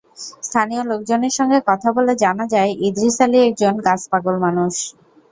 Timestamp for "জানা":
2.23-2.45